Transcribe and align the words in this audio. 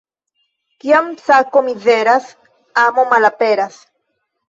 Kiam 0.83 1.11
sako 1.27 1.63
mizeras, 1.69 2.35
amo 2.89 3.09
malaperas. 3.15 3.83